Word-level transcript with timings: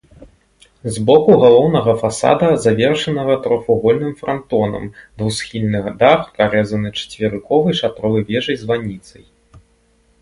З 0.93 1.01
боку 1.09 1.31
галоўнага 1.43 1.93
фасада, 2.03 2.49
завершанага 2.65 3.35
трохвугольным 3.45 4.13
франтонам, 4.23 4.89
двухсхільны 5.23 5.79
дах 6.03 6.21
прарэзаны 6.39 6.89
чацверыковай 6.99 7.73
шатровай 7.85 8.21
вежай-званіцай. 8.33 9.23